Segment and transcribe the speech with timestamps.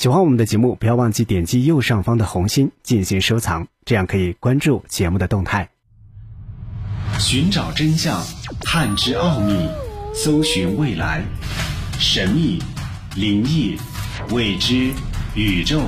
[0.00, 5.68] 喜欢我们的节目，不要忘记点击右上方的红心进行收藏，这样可以关注节目的动态。
[7.18, 8.18] 寻找真相，
[8.62, 9.68] 探知奥秘，
[10.14, 11.22] 搜寻未来，
[11.98, 12.62] 神秘、
[13.14, 13.76] 灵异、
[14.30, 14.90] 未知、
[15.34, 15.82] 宇宙，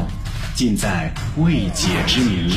[0.55, 2.53] 尽在未解之谜。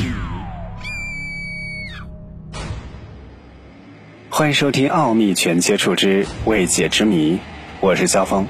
[4.28, 7.32] 欢迎收听《奥秘全接触之未解之谜》，
[7.80, 8.46] 我是肖峰。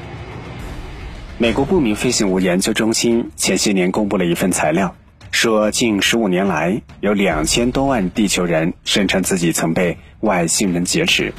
[1.39, 4.95] 美国不明飞行物研究中心前些年公布了一份材料，
[5.31, 11.35] 说近十五年来有两千多万地球人声称自己曾被外星人劫持。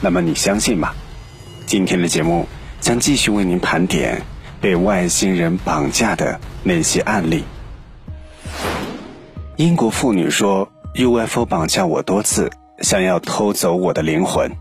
[0.00, 0.92] 那么你相信吗？
[1.66, 2.46] 今天的节目
[2.80, 4.22] 将继续为您盘点
[4.60, 7.42] 被外星人绑架的那些案例。
[9.56, 12.48] 英国妇女说：“UFO 绑架我多次，
[12.78, 14.52] 想要偷走我的灵魂。”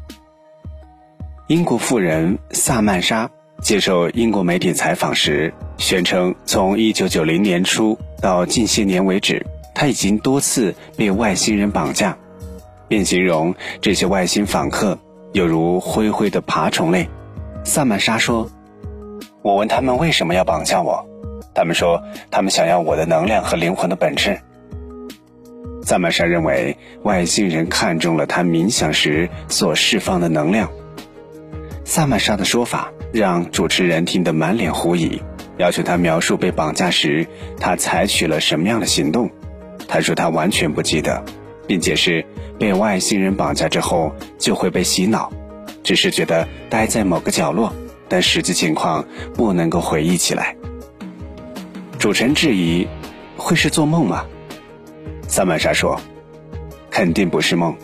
[1.45, 3.29] 英国妇人萨曼莎。
[3.61, 12.17] 接受英国媒体采访时，宣称从1990年初到近些年为止，他已经多次被外星人绑架，
[12.87, 14.97] 并形容这些外星访客
[15.31, 17.07] 有如灰灰的爬虫类。
[17.63, 18.49] 萨曼莎说
[19.43, 21.07] ：“我问他们为什么要绑架我，
[21.53, 22.01] 他们说
[22.31, 24.39] 他们想要我的能量和灵魂的本质。”
[25.85, 30.69] 萨曼莎认为外星人看中了他冥想时所释放的能量。
[31.91, 32.93] 萨曼莎的说法。
[33.11, 35.21] 让主持人听得满脸狐疑，
[35.57, 37.27] 要求他描述被绑架时
[37.59, 39.29] 他采取了什么样的行动。
[39.89, 41.21] 他说他完全不记得，
[41.67, 42.25] 并解释
[42.57, 45.29] 被外星人绑架之后就会被洗脑，
[45.83, 47.73] 只是觉得待在某个角落，
[48.07, 50.55] 但实际情况不能够回忆起来。
[51.99, 52.87] 主持人质疑
[53.35, 54.23] ：“会是做梦吗？”
[55.27, 55.99] 萨曼莎说
[56.89, 57.75] ：“肯定不是梦，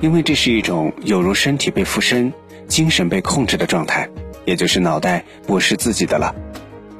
[0.00, 2.32] 因为这是一种有如身体被附身、
[2.68, 4.08] 精神被控制的状态。”
[4.46, 6.32] 也就是脑袋不是自己的了，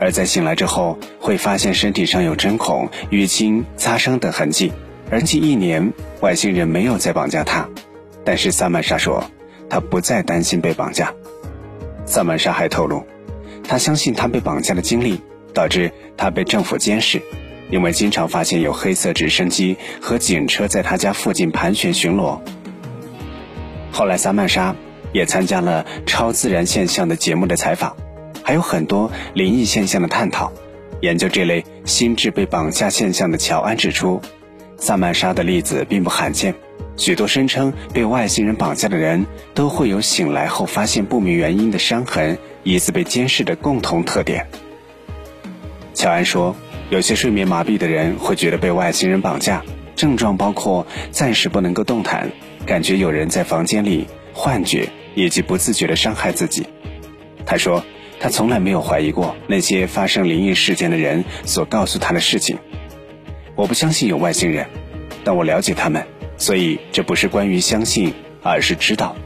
[0.00, 4.72] 而在醒来之后，会发现身体上有针孔、淤青、擦伤等痕迹。
[5.12, 7.68] 而近一年，外星人没有再绑架他，
[8.24, 9.22] 但是萨曼莎说，
[9.70, 11.14] 他不再担心被绑架。
[12.04, 13.06] 萨曼莎还透露，
[13.62, 15.20] 他相信他被绑架的经历
[15.54, 17.22] 导致他被政府监视，
[17.70, 22.40] 因为经常发现有黑色直升机和警车在他家附近盘旋巡逻。
[23.92, 24.74] 后来，萨曼莎。
[25.16, 27.96] 也参加了超自然现象的节目的采访，
[28.42, 30.52] 还有很多灵异现象的探讨。
[31.00, 34.20] 研究这类心智被绑架现象的乔安指出，
[34.76, 36.54] 萨曼莎的例子并不罕见，
[36.98, 44.46] 许多声称被外星人绑架的人都会有醒来后发现不明原因的伤痕，疑似被监视的共同特点。
[45.94, 46.54] 乔安说，
[46.90, 49.62] 有些睡眠麻痹的人会觉得被外星人绑架，
[49.94, 52.30] 症状包括暂时不能够动弹，
[52.66, 54.86] 感觉有人在房间里，幻觉。
[55.16, 56.64] 以及不自觉地伤害自己。
[57.44, 57.82] 他说，
[58.20, 62.58] 他从来没有怀疑过那些发生灵异事件的人所告诉他的事情。
[63.56, 64.68] 我不相信有外星人，
[65.24, 66.06] 但我了解他们，
[66.36, 68.12] 所以这不是关于相信，
[68.42, 69.16] 而是知道。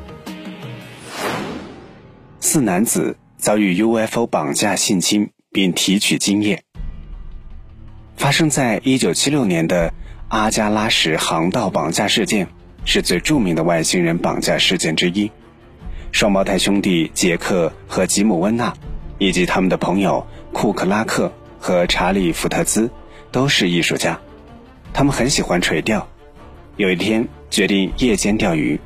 [2.38, 6.62] 四男子遭遇 UFO 绑架性侵并提取精液，
[8.16, 9.92] 发生在一九七六年的
[10.28, 12.46] 阿加拉什航道绑架事件，
[12.84, 15.30] 是最著名的外星人绑架事件之一。
[16.12, 18.74] 双胞胎兄弟杰克和吉姆·温纳，
[19.18, 22.90] 以及他们的朋友库克拉克和查理·福特兹，
[23.30, 24.18] 都是艺术家。
[24.92, 26.06] 他们很喜欢垂钓。
[26.76, 28.80] 有一天，决定夜间钓鱼。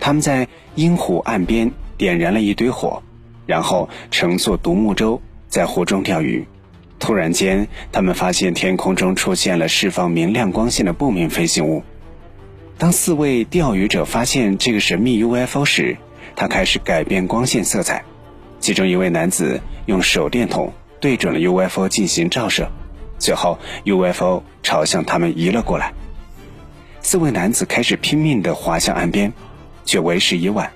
[0.00, 3.02] 他们在鹰湖岸边点燃了一堆火，
[3.46, 6.46] 然后乘坐独木舟在湖中钓鱼。
[6.98, 11.82] 突然间，他们发现天空中出现了释放明亮光线的不明飞行物。
[12.78, 15.96] 当四位钓鱼者发现这个神秘 UFO 时，
[16.36, 18.04] 他开始改变光线色彩，
[18.60, 22.68] 其中一位男子用手电筒对准了 UFO 进行照射，
[23.18, 25.92] 最后 UFO 朝向他们移了过来。
[27.00, 29.32] 四位男子开始拼命地滑向岸边，
[29.84, 30.72] 却为时已晚。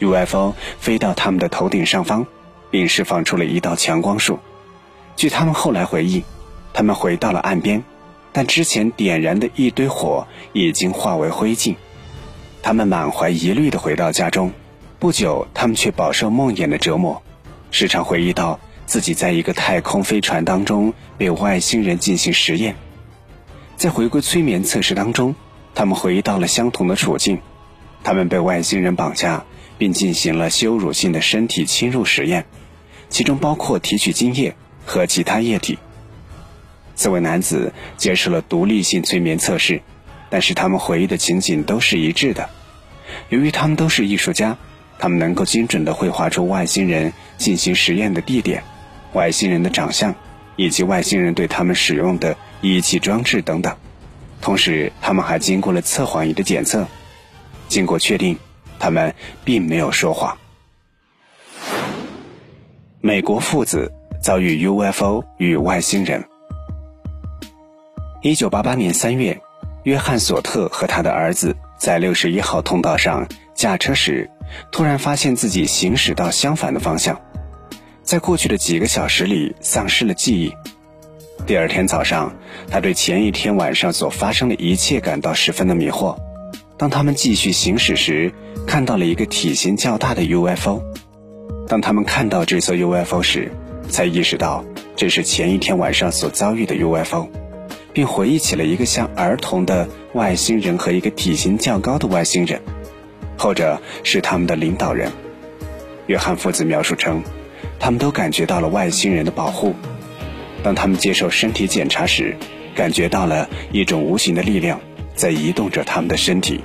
[0.00, 2.26] UFO 飞到他们的头顶上方，
[2.70, 4.38] 并释放出了一道强光束。
[5.14, 6.24] 据他们后来回忆，
[6.72, 7.84] 他们回到了岸边，
[8.32, 11.76] 但之前点燃的一堆火已经化为灰烬。
[12.62, 14.52] 他们满怀疑虑地回到家中。
[15.02, 17.20] 不久，他们却饱受梦魇的折磨，
[17.72, 22.76] 时常回忆到自己在一个太空飞船当中被外星人进行实验。
[23.76, 25.34] 在回归催眠测试当中，
[25.74, 27.40] 他们回忆到了相同的处境：
[28.04, 29.44] 他们被外星人绑架，
[29.76, 32.46] 并进行了羞辱性的身体侵入实验，
[33.08, 34.54] 其中包括提取精液
[34.86, 35.80] 和其他液体。
[36.94, 39.82] 四位男子接受了独立性催眠测试，
[40.30, 42.48] 但是他们回忆的情景都是一致的。
[43.30, 44.56] 由于他们都是艺术家。
[45.02, 48.62] 他们能够精准地绘画出外星人进行实验的地点、
[49.14, 50.14] 外星人的长相，
[50.54, 53.76] 以及外星人对他们使用的仪器装置等等。
[54.40, 56.86] 同时，他们还经过了测谎仪的检测，
[57.66, 58.38] 经过确定，
[58.78, 59.12] 他们
[59.44, 60.38] 并没有说谎。
[63.00, 66.24] 美国父子遭遇 UFO 与外星人。
[68.20, 69.40] 一九八八年三月，
[69.82, 74.30] 约翰·索特和他的儿子在六十一号通道上驾车时，
[74.70, 77.20] 突然发现自己行驶到相反的方向，
[78.02, 80.52] 在过去的几个小时里丧失了记忆。
[81.46, 82.34] 第二天早上，
[82.70, 86.16] 他对前一天晚上所发生的一切感到十分的迷惑。
[86.76, 88.32] 当他们继续行驶时，
[88.66, 90.82] 看到了一个体型较大的 UFO。
[91.66, 93.50] 当他们看到这艘 UFO 时，
[93.88, 94.64] 才意识到
[94.96, 97.28] 这是前一天晚上所遭遇的 UFO。
[97.94, 102.62] 并回忆起了一个像儿童的外星人和一个体型较高的外星人，
[103.36, 105.10] 后者是他们的领导人。
[106.06, 107.22] 约翰父子描述称，
[107.78, 109.74] 他们都感觉到了外星人的保护。
[110.62, 112.36] 当他们接受身体检查时，
[112.74, 114.80] 感觉到了一种无形的力量
[115.14, 116.60] 在移动着他们的身体。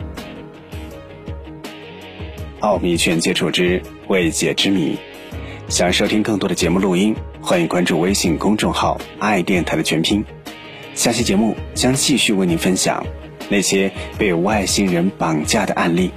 [2.60, 4.98] 奥秘全接触之未解之谜。
[5.70, 10.24] 想收听更多的节目录音，欢迎关注微信公众号“爱电台”的全拼。
[10.96, 13.06] 下期节目将继续为您分享
[13.50, 16.10] 那些被外星人绑架的案例。